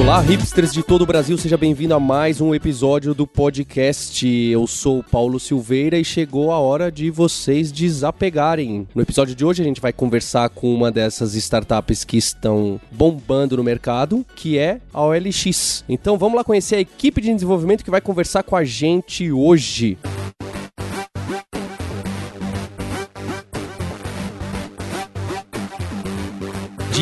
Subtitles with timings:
[0.00, 4.26] Olá, hipsters de todo o Brasil, seja bem-vindo a mais um episódio do podcast.
[4.26, 8.88] Eu sou o Paulo Silveira e chegou a hora de vocês desapegarem.
[8.92, 13.56] No episódio de hoje a gente vai conversar com uma dessas startups que estão bombando
[13.56, 15.84] no mercado, que é a OLX.
[15.88, 19.96] Então vamos lá conhecer a equipe de desenvolvimento que vai conversar com a gente hoje.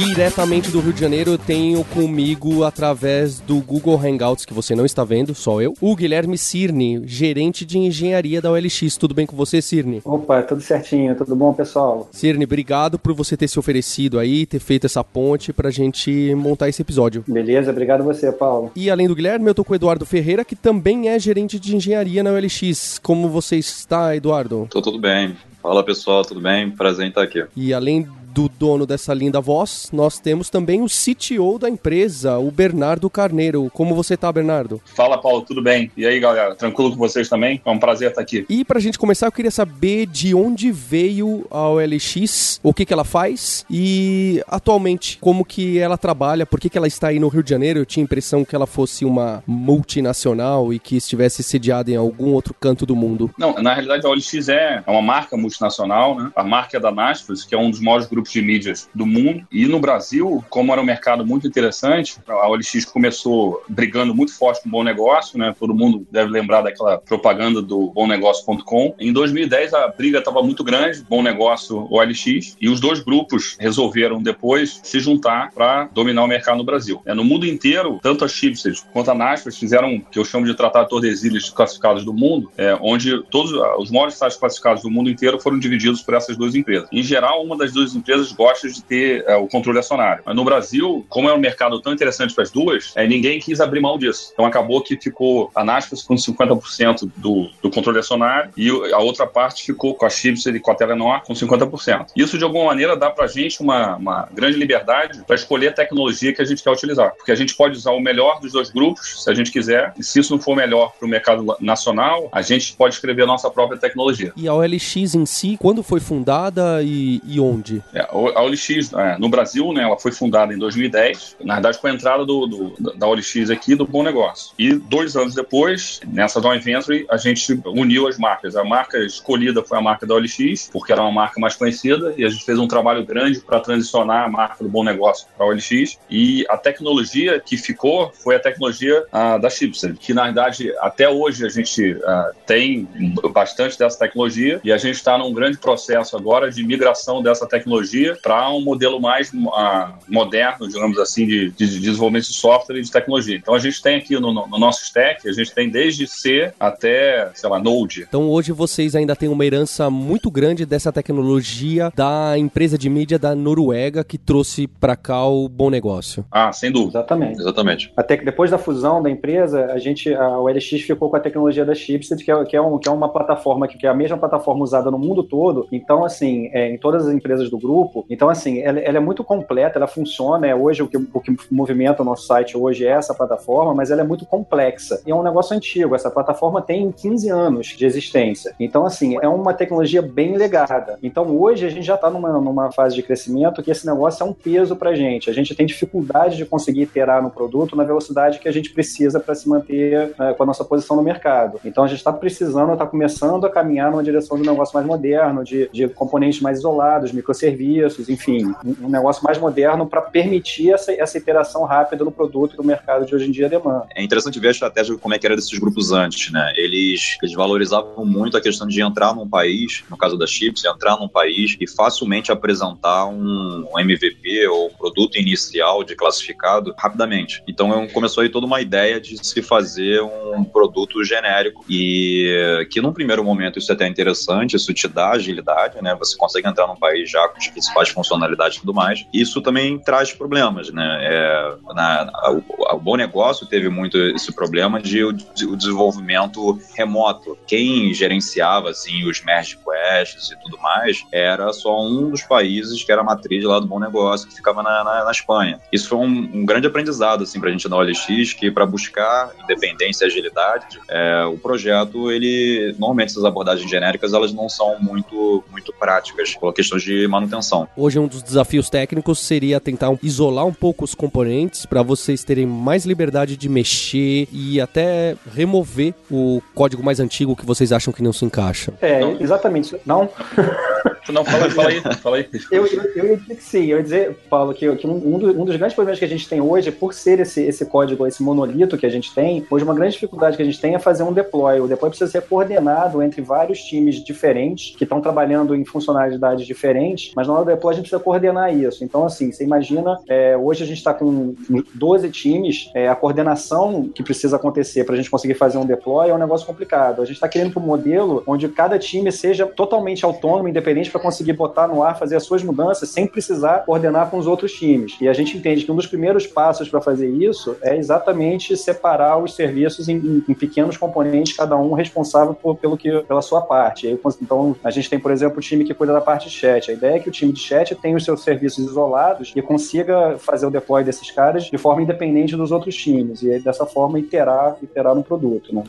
[0.02, 4.84] Diretamente do Rio de Janeiro, eu tenho comigo, através do Google Hangouts, que você não
[4.84, 8.96] está vendo, só eu, o Guilherme Cirne, gerente de engenharia da OLX.
[8.96, 10.02] Tudo bem com você, Cirne?
[10.04, 12.08] Opa, tudo certinho, tudo bom, pessoal?
[12.10, 16.68] Cirne, obrigado por você ter se oferecido aí, ter feito essa ponte pra gente montar
[16.68, 17.24] esse episódio.
[17.26, 18.72] Beleza, obrigado a você, Paulo.
[18.74, 21.76] E além do Guilherme, eu tô com o Eduardo Ferreira, que também é gerente de
[21.76, 22.98] engenharia na OLX.
[22.98, 24.66] Como você está, Eduardo?
[24.70, 25.36] Tô tudo bem.
[25.62, 26.70] Fala pessoal, tudo bem?
[26.72, 27.44] Prazer em estar aqui.
[27.54, 32.50] E além do dono dessa linda voz, nós temos também o CTO da empresa, o
[32.50, 33.70] Bernardo Carneiro.
[33.74, 34.80] Como você tá, Bernardo?
[34.96, 35.90] Fala, Paulo, tudo bem?
[35.96, 36.54] E aí, galera?
[36.54, 37.60] Tranquilo com vocês também?
[37.64, 38.46] É um prazer estar aqui.
[38.48, 42.92] E pra gente começar, eu queria saber de onde veio a OLX, o que que
[42.92, 47.28] ela faz e atualmente como que ela trabalha, por que que ela está aí no
[47.28, 47.80] Rio de Janeiro?
[47.80, 52.32] Eu tinha a impressão que ela fosse uma multinacional e que estivesse sediada em algum
[52.32, 53.30] outro canto do mundo.
[53.36, 56.30] Não, na realidade a OLX é uma marca multinacional, né?
[56.34, 59.04] A marca é da Naspers, que é um dos maiores grupos grupos de mídias do
[59.04, 59.44] mundo.
[59.50, 64.62] E no Brasil, como era um mercado muito interessante, a OLX começou brigando muito forte
[64.62, 65.54] com o Bom Negócio, né?
[65.58, 68.94] Todo mundo deve lembrar daquela propaganda do bomnegócio.com.
[68.98, 74.22] Em 2010, a briga estava muito grande, Bom Negócio, OLX, e os dois grupos resolveram
[74.22, 77.02] depois se juntar para dominar o mercado no Brasil.
[77.04, 80.46] É, no mundo inteiro, tanto a Chipset quanto a Naspers fizeram o que eu chamo
[80.46, 85.10] de tratar Tordesilhas classificados do mundo, é, onde todos os maiores sites classificados do mundo
[85.10, 86.88] inteiro foram divididos por essas duas empresas.
[86.92, 90.22] Em geral, uma das duas empresas empresas gostam de ter é, o controle acionário.
[90.24, 93.60] Mas no Brasil, como é um mercado tão interessante para as duas, é, ninguém quis
[93.60, 94.30] abrir mão disso.
[94.32, 99.26] Então acabou que ficou a Naspers com 50% do, do controle acionário e a outra
[99.26, 102.08] parte ficou com a Chips e com a Telenor com 50%.
[102.14, 105.72] Isso, de alguma maneira, dá para a gente uma, uma grande liberdade para escolher a
[105.72, 107.12] tecnologia que a gente quer utilizar.
[107.14, 110.04] Porque a gente pode usar o melhor dos dois grupos, se a gente quiser, e
[110.04, 113.50] se isso não for melhor para o mercado nacional, a gente pode escrever a nossa
[113.50, 114.32] própria tecnologia.
[114.36, 117.82] E a OLX em si, quando foi fundada e, e onde?
[118.02, 121.86] É, a OLX é, no Brasil, né, ela foi fundada em 2010, na verdade com
[121.86, 124.54] a entrada do, do, da OLX aqui do Bom Negócio.
[124.58, 128.56] E dois anos depois, nessa joint venture, a gente uniu as marcas.
[128.56, 132.24] A marca escolhida foi a marca da OLX, porque era uma marca mais conhecida, e
[132.24, 135.48] a gente fez um trabalho grande para transicionar a marca do Bom Negócio para a
[135.48, 135.98] OLX.
[136.10, 139.04] E a tecnologia que ficou foi a tecnologia
[139.40, 142.88] da Chipset, que na verdade até hoje a gente uh, tem
[143.32, 147.91] bastante dessa tecnologia e a gente está num grande processo agora de migração dessa tecnologia
[147.92, 152.82] tecnologia para um modelo mais uh, moderno, digamos assim, de, de, desenvolvimento de software e
[152.82, 153.36] de tecnologia.
[153.36, 157.30] Então a gente tem aqui no, no, nosso stack, a gente tem desde C até,
[157.34, 158.06] sei lá, Node.
[158.08, 163.18] Então hoje vocês ainda têm uma herança muito grande dessa tecnologia da empresa de mídia
[163.18, 166.24] da Noruega que trouxe para cá o bom negócio.
[166.30, 166.98] Ah, sem dúvida.
[166.98, 167.40] Exatamente.
[167.40, 167.92] Exatamente.
[167.96, 171.64] Até que depois da fusão da empresa, a gente, a OLX ficou com a tecnologia
[171.64, 173.94] da Chipset, que é, que é, um, que é uma plataforma que, que é a
[173.94, 175.66] mesma plataforma usada no mundo todo.
[175.72, 178.06] Então, assim, é, em todas as empresas do grupo, grupo.
[178.08, 180.46] Então, assim, ela, ela, é muito completa, ela funciona.
[180.46, 183.90] É hoje o que, o que movimenta o nosso site hoje é essa plataforma, mas
[183.90, 185.02] ela é muito complexa.
[185.06, 185.94] E é um negócio antigo.
[185.94, 188.54] Essa plataforma tem 15 anos de existência.
[188.58, 190.98] Então, assim, é uma tecnologia bem legada.
[191.02, 194.26] Então, hoje a gente já está numa, numa fase de crescimento que esse negócio é
[194.26, 195.28] um peso para a gente.
[195.28, 199.18] A gente tem dificuldade de conseguir iterar no produto na velocidade que a gente precisa
[199.18, 201.60] para se manter uh, com a nossa posição no mercado.
[201.64, 204.86] Então, a gente está precisando, está começando a caminhar numa direção de um negócio mais
[204.86, 210.72] moderno, de, de componentes mais isolados, microserviços serviços, enfim, um negócio mais moderno para permitir
[210.72, 213.86] essa, essa iteração rápida no produto do mercado de hoje em dia demanda.
[213.94, 216.52] É interessante ver a estratégia como é que era desses grupos antes, né?
[216.56, 220.96] Eles, eles valorizavam muito a questão de entrar num país, no caso da Chips, entrar
[220.98, 227.42] num país e facilmente apresentar um, um MVP ou produto inicial de classificado rapidamente.
[227.46, 232.92] Então começou aí toda uma ideia de se fazer um produto genérico e que num
[232.92, 235.94] primeiro momento isso é até interessante, isso te dá agilidade, né?
[235.98, 239.06] Você consegue entrar num país já principais funcionalidades e tudo mais.
[239.12, 240.98] Isso também traz problemas, né?
[241.02, 242.44] É, na, a, o,
[242.76, 247.38] o bom negócio teve muito esse problema de o, de o, desenvolvimento remoto.
[247.46, 252.90] Quem gerenciava assim os merge quests e tudo mais era só um dos países que
[252.90, 255.60] era matriz lá do bom negócio que ficava na, na, na Espanha.
[255.72, 259.30] Isso foi um, um grande aprendizado assim para a gente na OLX que para buscar
[259.42, 265.44] independência e agilidade, é, o projeto ele normalmente essas abordagens genéricas elas não são muito
[265.50, 267.41] muito práticas por questões de manutenção.
[267.76, 272.46] Hoje um dos desafios técnicos seria tentar isolar um pouco os componentes para vocês terem
[272.46, 278.02] mais liberdade de mexer e até remover o código mais antigo que vocês acham que
[278.02, 278.72] não se encaixa.
[278.80, 279.20] É, não.
[279.20, 279.76] exatamente.
[279.84, 280.08] Não?
[281.12, 282.28] Não, fala, fala aí, fala aí.
[282.50, 285.40] Eu, eu, eu, ia dizer que sim, eu ia dizer, Paulo, que, que um, do,
[285.40, 288.22] um, dos grandes problemas que a gente tem hoje, por ser esse, esse código, esse
[288.22, 291.02] monolito que a gente tem, hoje uma grande dificuldade que a gente tem é fazer
[291.02, 291.60] um deploy.
[291.60, 297.12] O deploy precisa ser coordenado entre vários times diferentes, que estão trabalhando em funcionalidades diferentes,
[297.14, 298.84] mas na hora do deploy a gente precisa coordenar isso.
[298.84, 301.34] Então, assim, você imagina, é, hoje a gente está com
[301.74, 306.08] 12 times, é, a coordenação que precisa acontecer para a gente conseguir fazer um deploy
[306.08, 307.02] é um negócio complicado.
[307.02, 311.32] A gente está querendo um modelo onde cada time seja totalmente autônomo, independente para conseguir
[311.34, 314.96] botar no ar, fazer as suas mudanças sem precisar coordenar com os outros times.
[315.00, 319.18] E a gente entende que um dos primeiros passos para fazer isso é exatamente separar
[319.18, 323.40] os serviços em, em, em, pequenos componentes, cada um responsável por, pelo que, pela sua
[323.40, 323.88] parte.
[324.20, 326.70] Então, a gente tem, por exemplo, o time que cuida da parte de chat.
[326.70, 330.16] A ideia é que o time de chat tenha os seus serviços isolados e consiga
[330.18, 333.22] fazer o deploy desses caras de forma independente dos outros times.
[333.22, 335.54] E aí, dessa forma, iterar, iterar no produto.
[335.54, 335.64] Né?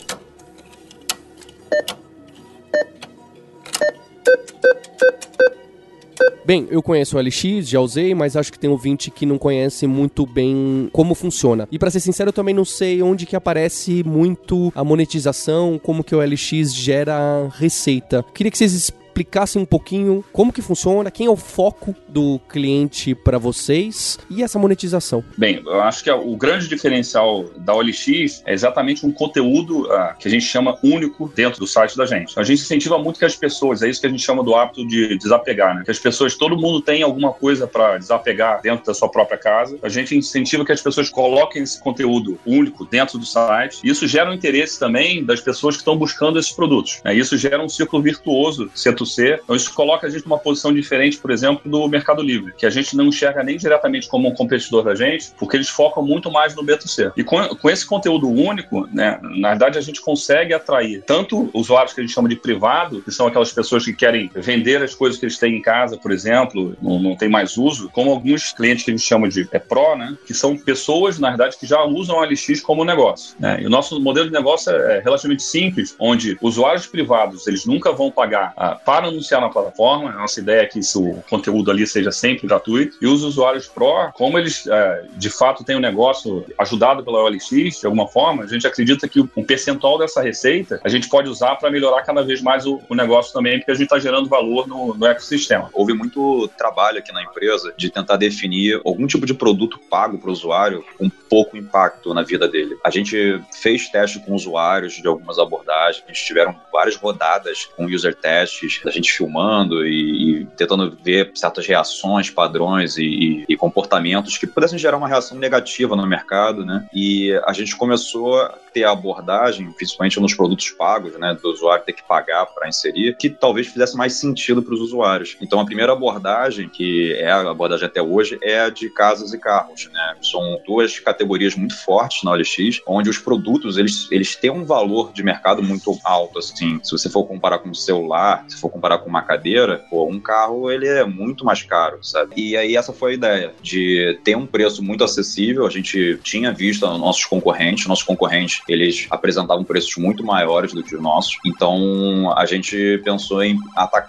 [6.45, 9.88] Bem, eu conheço o LX, já usei, mas acho que tem ouvinte que não conhece
[9.88, 11.68] muito bem como funciona.
[11.72, 16.04] E para ser sincero, eu também não sei onde que aparece muito a monetização, como
[16.04, 18.25] que o LX gera receita.
[18.34, 23.13] Queria que vocês explicassem um pouquinho como que funciona, quem é o foco do cliente
[23.13, 25.24] para vocês e essa monetização.
[25.38, 30.18] Bem, eu acho que é o grande diferencial da OLX é exatamente um conteúdo uh,
[30.18, 32.38] que a gente chama único dentro do site da gente.
[32.39, 34.86] A gente incentiva muito que as pessoas, é isso que a gente chama do hábito
[34.88, 35.83] de desapegar, né?
[35.86, 39.77] Que as pessoas, todo mundo tem alguma coisa para desapegar dentro da sua própria casa.
[39.83, 43.80] A gente incentiva que as pessoas coloquem esse conteúdo único dentro do site.
[43.83, 47.00] Isso gera um interesse também das pessoas que estão buscando esses produtos.
[47.04, 47.13] Né?
[47.16, 48.71] Isso gera um círculo virtuoso,
[49.03, 49.39] B2C.
[49.44, 52.69] Então, isso coloca a gente numa posição diferente, por exemplo, do Mercado Livre, que a
[52.69, 56.55] gente não enxerga nem diretamente como um competidor da gente, porque eles focam muito mais
[56.55, 57.11] no B2C.
[57.15, 61.94] E com, com esse conteúdo único, né, na verdade, a gente consegue atrair tanto usuários
[61.94, 65.19] que a gente chama de privado, que são aquelas pessoas que querem vender as coisas
[65.19, 68.83] que eles têm em casa, por exemplo, não, não tem mais uso, como alguns clientes
[68.83, 71.83] que a gente chama de é Pro, né, que são pessoas, na verdade, que já
[71.83, 73.35] usam a LX como negócio.
[73.39, 73.61] Né?
[73.61, 77.91] E o nosso modelo de negócio é, é relativamente simples, onde usuários privados, eles nunca
[77.91, 80.12] vão pagar ah, para anunciar na plataforma.
[80.12, 82.95] A nossa ideia é que isso, o conteúdo ali seja sempre gratuito.
[83.01, 87.24] E os usuários Pro, como eles é, de fato têm o um negócio ajudado pela
[87.24, 91.28] OLX, de alguma forma, a gente acredita que um percentual dessa receita a gente pode
[91.28, 94.30] usar para melhorar cada vez mais o, o, negócio também, porque a gente está gerando
[94.30, 95.72] valor no, no ecossistema.
[95.74, 100.30] Houve muito trabalho aqui na empresa de tentar definir algum tipo de produto pago para
[100.30, 102.78] o usuário com pouco impacto na vida dele.
[102.86, 108.82] A gente fez teste com usuários de algumas abordagens, tiveram várias rodadas com user tests,
[108.89, 114.47] a gente filmando e, e tentando ver certas reações, padrões e, e, e, comportamentos que
[114.47, 116.88] pudessem gerar uma reação negativa no mercado, né?
[116.94, 121.85] E a gente começou a ter a abordagem, principalmente nos produtos pagos, né, do usuário
[121.85, 125.38] ter que pagar para inserir, que talvez fizesse mais sentido para os usuários.
[125.39, 129.38] Então, a primeira abordagem, que é a abordagem até hoje, é a de casas e
[129.38, 130.15] carros, né?
[130.21, 135.13] São duas categorias muito fortes na OLX, onde os produtos, eles, eles têm um valor
[135.13, 136.80] de mercado muito alto, assim.
[136.83, 140.19] Se você for comparar com um celular, se for comparar com uma cadeira, pô, um
[140.19, 142.33] carro ele é muito mais caro, sabe?
[142.35, 145.65] E aí essa foi a ideia, de ter um preço muito acessível.
[145.65, 150.95] A gente tinha visto nossos concorrentes, nossos concorrentes, eles apresentavam preços muito maiores do que
[150.95, 151.37] os nossos.
[151.45, 153.57] Então a gente pensou em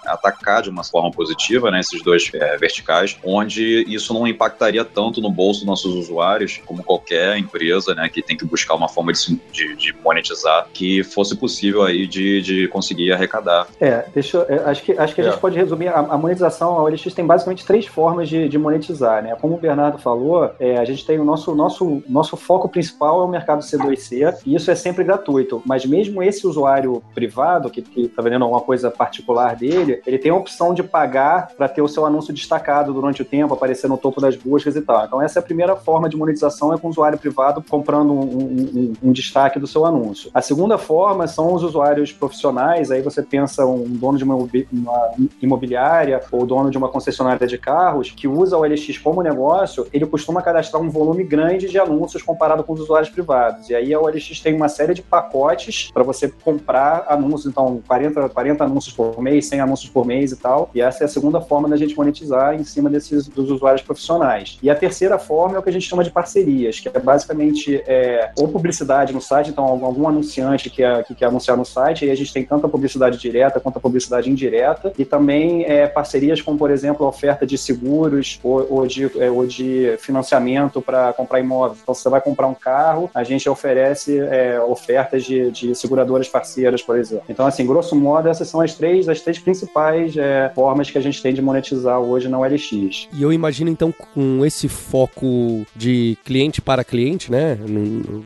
[0.06, 5.20] atacar de uma forma positiva, né, esses dois é, verticais, onde isso não impactaria tanto
[5.20, 9.12] no bolso dos nossos usuários, como qualquer empresa, né, que tem que buscar uma forma
[9.12, 13.66] de, de, de monetizar, que fosse possível aí de, de conseguir arrecadar.
[13.80, 15.30] É, deixa eu, acho que, acho que a é.
[15.30, 19.22] gente pode resumir, a, a, monetização, a OLX tem basicamente três formas de, de monetizar,
[19.22, 19.36] né?
[19.40, 23.24] Como o Bernardo falou, é, a gente tem o nosso, nosso, nosso foco principal é
[23.24, 28.22] o mercado C2C, e isso é sempre gratuito, mas mesmo esse usuário privado, que, está
[28.22, 32.04] vendendo alguma coisa particular dele, ele tem a opção de pagar para ter o seu
[32.04, 35.04] anúncio destacado durante o tempo, aparecer no topo das buscas e tal.
[35.04, 38.20] Então essa é a primeira forma de monetização, é com o usuário privado comprando um,
[38.20, 40.30] um, um, um destaque do seu anúncio.
[40.32, 45.12] A segunda forma são os usuários profissionais, aí você pensa um dono de uma uma
[45.40, 50.06] imobiliária ou dono de uma concessionária de carros que usa o LX como negócio, ele
[50.06, 53.68] costuma cadastrar um volume grande de anúncios comparado com os usuários privados.
[53.70, 58.28] E aí a OLX tem uma série de pacotes para você comprar anúncios, então 40,
[58.28, 60.70] 40 anúncios por mês, 100 anúncios por mês e tal.
[60.74, 64.58] E essa é a segunda forma da gente monetizar em cima desses dos usuários profissionais.
[64.62, 67.82] E a terceira forma é o que a gente chama de parcerias, que é basicamente
[67.86, 72.10] é, ou publicidade no site, então algum, anunciante que que quer anunciar no site, aí
[72.10, 76.42] a gente tem tanto a publicidade direta quanto a publicidade indireta, e também é, parcerias
[76.42, 81.12] como, por exemplo, a oferta de seguros ou, ou de, é, ou de financiamento para
[81.12, 81.78] comprar imóveis.
[81.82, 86.82] Então, você vai comprar um carro, a gente oferece é, ofertas de, de seguradoras parceiras,
[86.82, 87.24] por exemplo.
[87.28, 91.00] Então, assim, grosso modo, essas são as três, as três principais é, formas que a
[91.00, 93.08] gente tem de monetizar hoje na OLX.
[93.12, 97.58] E eu imagino, então, com esse foco de cliente para cliente, né?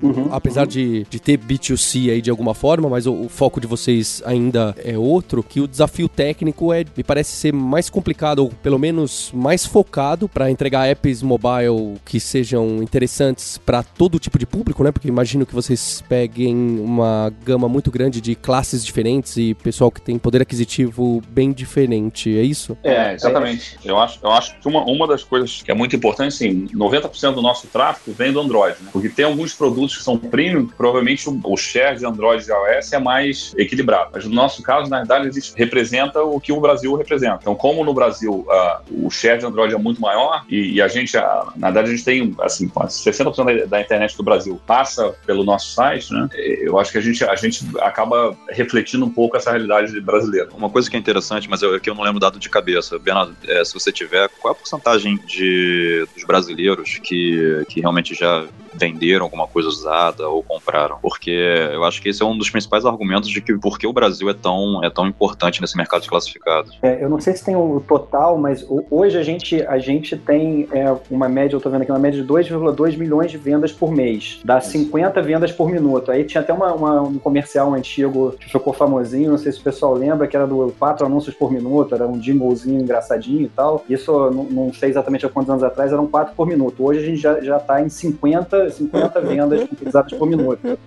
[0.02, 0.68] Uhum, apesar uhum.
[0.68, 4.74] De, de ter B2C aí de alguma forma, mas o, o, foco de vocês ainda
[4.82, 9.30] é outro, que o desafio técnico é, me parece ser mais complicado, ou pelo menos
[9.32, 14.92] mais focado para entregar apps mobile que sejam interessantes para todo tipo de público, né?
[14.92, 20.00] Porque imagino que vocês peguem uma gama muito grande de classes diferentes e pessoal que
[20.00, 22.76] tem poder aquisitivo bem diferente, é isso?
[22.82, 23.78] É, exatamente.
[23.84, 27.34] Eu acho, eu acho que uma, uma das coisas que é muito importante, assim, 90%
[27.34, 28.90] do nosso tráfego vem do Android, né?
[28.92, 32.98] Porque tem alguns produtos que são premium, provavelmente o, share de Android e iOS é
[32.98, 34.10] mais equilibrado.
[34.12, 35.32] Mas no nosso caso, na verdade, ele
[35.78, 37.38] representa o que o Brasil representa.
[37.40, 40.88] Então, como no Brasil uh, o share de Android é muito maior e, e a
[40.88, 41.20] gente, uh,
[41.56, 45.72] na verdade, a gente tem, assim, 60% da, da internet do Brasil passa pelo nosso
[45.72, 46.28] site, né?
[46.34, 50.48] Eu acho que a gente, a gente acaba refletindo um pouco essa realidade brasileira.
[50.54, 53.36] Uma coisa que é interessante, mas eu, que eu não lembro dado de cabeça, Bernardo,
[53.46, 58.46] é, se você tiver, qual é a porcentagem de, dos brasileiros que, que realmente já
[58.78, 60.98] venderam alguma coisa usada ou compraram.
[61.00, 63.92] Porque eu acho que esse é um dos principais argumentos de que por que o
[63.92, 66.78] Brasil é tão, é tão importante nesse mercado de classificados.
[66.82, 70.68] É, eu não sei se tem o total, mas hoje a gente, a gente tem
[70.72, 73.90] é, uma média, eu tô vendo aqui, uma média de 2,2 milhões de vendas por
[73.90, 74.40] mês.
[74.44, 76.10] Dá 50 vendas por minuto.
[76.10, 79.62] Aí tinha até uma, uma, um comercial antigo que ficou famosinho, não sei se o
[79.62, 83.84] pessoal lembra, que era do 4 anúncios por minuto, era um jinglezinho engraçadinho e tal.
[83.88, 86.84] Isso, não, não sei exatamente há quantos anos atrás, eram 4 por minuto.
[86.84, 90.78] Hoje a gente já, já tá em 50 50, vendas utilizadas por minuto.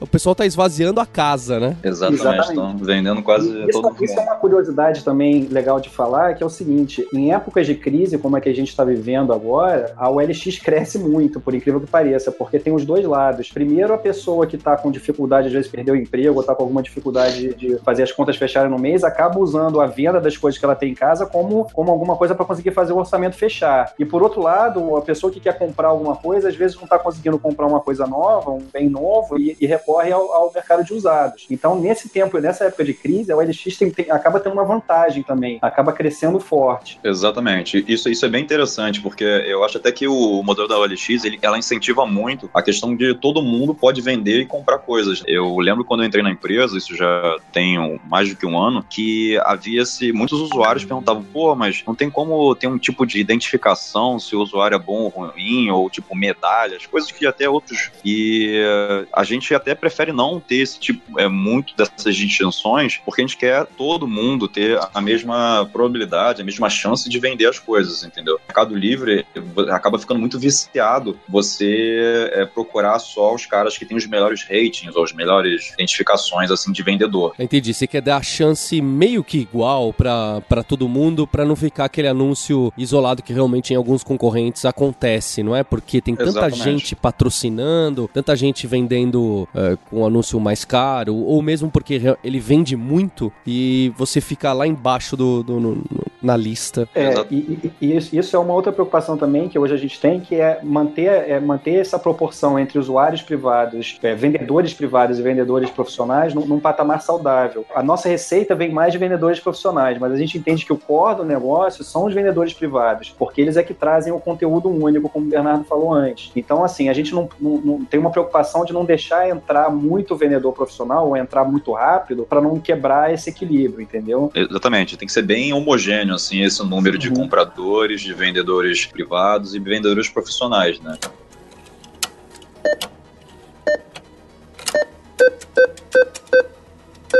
[0.00, 1.76] O pessoal está esvaziando a casa, né?
[1.82, 6.42] Exatamente, estão vendendo quase isso, todo Isso é uma curiosidade também legal de falar, que
[6.42, 9.92] é o seguinte, em épocas de crise, como é que a gente está vivendo agora,
[9.96, 13.50] a OLX cresce muito, por incrível que pareça, porque tem os dois lados.
[13.50, 16.62] Primeiro, a pessoa que está com dificuldade, às vezes perdeu o emprego, ou está com
[16.62, 20.58] alguma dificuldade de fazer as contas fecharem no mês, acaba usando a venda das coisas
[20.58, 23.92] que ela tem em casa como, como alguma coisa para conseguir fazer o orçamento fechar.
[23.98, 26.98] E por outro lado, a pessoa que quer comprar alguma coisa, às vezes não está
[26.98, 30.84] conseguindo conseguindo comprar uma coisa nova, um bem novo, e, e recorre ao, ao, mercado
[30.84, 31.46] de usados.
[31.50, 35.22] Então, nesse tempo, nessa época de crise, a OLX tem, tem, acaba tendo uma vantagem
[35.22, 36.98] também, acaba crescendo forte.
[37.04, 37.84] Exatamente.
[37.86, 41.38] Isso, isso é bem interessante, porque eu acho até que o modelo da OLX, ele,
[41.40, 45.22] ela incentiva muito a questão de todo mundo pode vender e comprar coisas.
[45.26, 48.84] Eu lembro quando eu entrei na empresa, isso já tem mais do que um ano,
[48.88, 54.18] que havia-se muitos usuários perguntavam, pô, mas não tem como ter um tipo de identificação
[54.18, 57.90] se o usuário é bom ou ruim, ou tipo medalhas, coisas que até outros.
[58.04, 63.22] E uh, a gente até prefere não ter esse tipo, é, muito dessas distinções, porque
[63.22, 67.58] a gente quer todo mundo ter a mesma probabilidade, a mesma chance de vender as
[67.58, 68.36] coisas, entendeu?
[68.36, 69.26] O Mercado Livre
[69.70, 74.94] acaba ficando muito viciado você é, procurar só os caras que têm os melhores ratings
[74.94, 77.34] ou as melhores identificações assim de vendedor.
[77.38, 77.72] Entendi.
[77.72, 82.08] Você quer dar a chance meio que igual para todo mundo, para não ficar aquele
[82.08, 85.62] anúncio isolado que realmente em alguns concorrentes acontece, não é?
[85.62, 86.62] Porque tem tanta Exatamente.
[86.62, 92.76] gente patrocinando, tanta gente vendendo uh, com anúncio mais caro, ou mesmo porque ele vende
[92.76, 95.84] muito e você fica lá embaixo do, do no,
[96.22, 96.88] na lista.
[96.94, 100.36] É, e, e, isso é uma outra preocupação também que hoje a gente tem, que
[100.36, 106.34] é manter, é manter essa proporção entre usuários privados, é, vendedores privados e vendedores profissionais
[106.34, 107.66] num, num, patamar saudável.
[107.74, 111.16] A nossa receita vem mais de vendedores profissionais, mas a gente entende que o core
[111.16, 115.26] do negócio são os vendedores privados, porque eles é que trazem o conteúdo único, como
[115.26, 116.30] o Bernardo falou antes.
[116.36, 120.14] Então, assim, a gente não, não, não tem uma preocupação de não deixar entrar muito
[120.14, 124.30] vendedor profissional ou entrar muito rápido para não quebrar esse equilíbrio, entendeu?
[124.34, 127.14] Exatamente, tem que ser bem homogêneo, assim, esse número de uhum.
[127.14, 130.98] compradores, de vendedores privados e vendedores profissionais, né?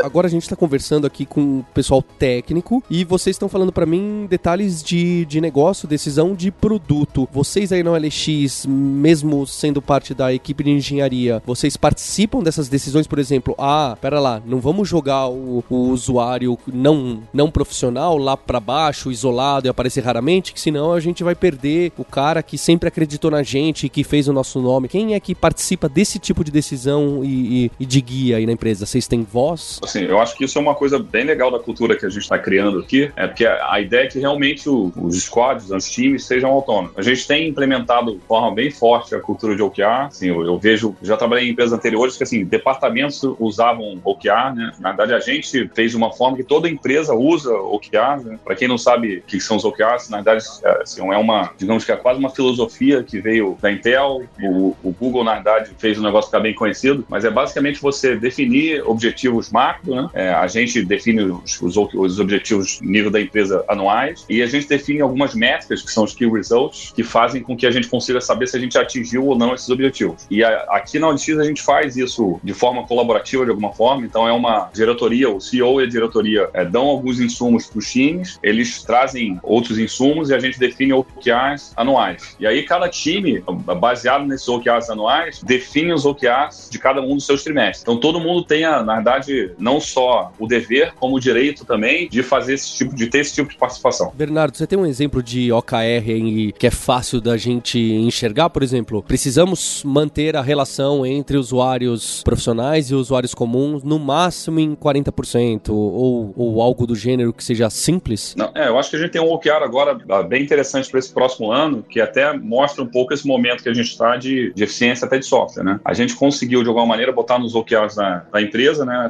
[0.03, 3.87] Agora a gente tá conversando aqui com o pessoal técnico e vocês estão falando para
[3.87, 7.29] mim detalhes de, de negócio, decisão de produto.
[7.33, 13.07] Vocês aí na OLX, mesmo sendo parte da equipe de engenharia, vocês participam dessas decisões,
[13.07, 18.37] por exemplo, ah, pera lá, não vamos jogar o, o usuário não, não profissional lá
[18.37, 22.59] para baixo, isolado e aparecer raramente, que senão a gente vai perder o cara que
[22.59, 24.89] sempre acreditou na gente e que fez o nosso nome.
[24.89, 28.53] Quem é que participa desse tipo de decisão e, e, e de guia aí na
[28.53, 28.85] empresa?
[28.87, 29.79] Vocês têm voz?
[29.93, 32.23] Assim, eu acho que isso é uma coisa bem legal da cultura que a gente
[32.23, 36.25] está criando aqui, é porque a ideia é que realmente o, os squads, os times
[36.25, 36.93] sejam autônomos.
[36.97, 40.07] A gente tem implementado de forma bem forte a cultura de OKR.
[40.07, 44.73] Assim, eu, eu vejo, já trabalhei em empresas anteriores que assim, departamentos usavam OKR, né?
[44.81, 48.25] Na verdade, a gente fez uma forma que toda empresa usa OKR.
[48.25, 48.39] Né?
[48.43, 51.51] Para quem não sabe o que são os OKRs, na verdade, é, assim, é uma,
[51.59, 54.23] digamos que é quase uma filosofia que veio da Intel.
[54.43, 58.17] O, o Google, na verdade, fez um negócio ficar bem conhecido, mas é basicamente você
[58.17, 60.09] definir objetivos macro, né?
[60.15, 64.69] É, a gente define os, os, os objetivos nível da empresa anuais e a gente
[64.69, 68.21] define algumas métricas, que são os key results, que fazem com que a gente consiga
[68.21, 70.27] saber se a gente atingiu ou não esses objetivos.
[70.31, 74.05] E a, aqui na OLX a gente faz isso de forma colaborativa, de alguma forma,
[74.05, 77.91] então é uma diretoria, o CEO e a diretoria é, dão alguns insumos para os
[77.91, 82.37] times, eles trazem outros insumos e a gente define OKRs anuais.
[82.39, 83.43] E aí cada time,
[83.79, 87.83] baseado nesses OKRs anuais, define os OKRs de cada um dos seus trimestres.
[87.83, 92.09] Então todo mundo tem, a, na verdade, não só o dever, como o direito também
[92.09, 94.13] de fazer esse tipo, de ter esse tipo de participação.
[94.15, 98.63] Bernardo, você tem um exemplo de OKR em, que é fácil da gente enxergar, por
[98.63, 99.03] exemplo?
[99.03, 106.33] Precisamos manter a relação entre usuários profissionais e usuários comuns no máximo em 40% ou,
[106.37, 108.35] ou algo do gênero que seja simples?
[108.37, 110.99] Não, é, eu acho que a gente tem um OKR agora ah, bem interessante para
[110.99, 114.53] esse próximo ano, que até mostra um pouco esse momento que a gente está de,
[114.55, 115.81] de eficiência até de software, né?
[115.85, 119.09] A gente conseguiu, de alguma maneira, botar nos OKRs da, da empresa, né,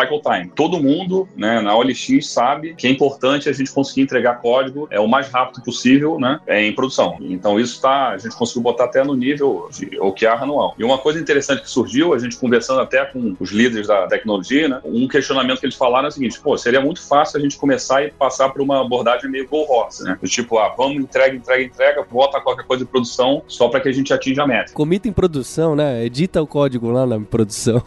[0.00, 0.52] cycle time.
[0.54, 5.00] Todo mundo, né, na OLX sabe que é importante a gente conseguir entregar código é
[5.00, 7.18] o mais rápido possível, né, é, em produção.
[7.20, 10.74] Então isso está, a gente conseguiu botar até no nível de OKR anual.
[10.78, 14.68] E uma coisa interessante que surgiu, a gente conversando até com os líderes da tecnologia,
[14.68, 17.56] né, um questionamento que eles falaram é o seguinte, pô, seria muito fácil a gente
[17.56, 20.18] começar e passar por uma abordagem meio go horse, né?
[20.24, 23.92] Tipo, ah, vamos, entrega, entrega, entrega, bota qualquer coisa em produção só para que a
[23.92, 24.72] gente atinja a meta.
[24.72, 26.04] Comita em produção, né?
[26.04, 27.82] Edita o código lá na produção.